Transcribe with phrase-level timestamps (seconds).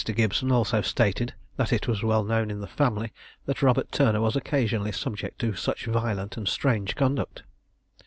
[0.15, 3.13] Gibson also stated that it was well known in the family
[3.45, 7.43] that Robert Turner was occasionally subject to such violent and strange conduct.